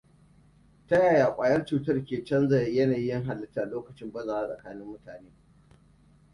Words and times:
Ta 0.87 0.95
yaya 0.97 1.31
ƙwayar 1.35 1.65
cutar 1.65 2.05
ke 2.05 2.23
canza 2.23 2.61
yanayi 2.61 3.11
halita 3.11 3.65
lokacin 3.65 4.11
bazawa 4.13 4.47
tsakanin 4.47 4.85
mutane? 4.87 5.29